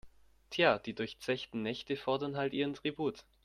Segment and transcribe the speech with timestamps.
[0.49, 3.23] Tja, die durchzechten Nächte fordern halt ihren Tribut.